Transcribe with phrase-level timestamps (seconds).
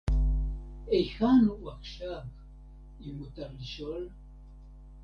[0.87, 2.21] והיכן הוא עכשיו,
[3.01, 4.09] אם מותר לשאול?